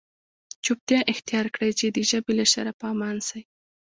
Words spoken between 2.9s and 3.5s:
امن سئ.